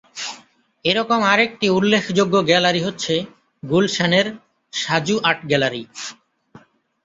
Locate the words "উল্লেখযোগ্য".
1.69-2.35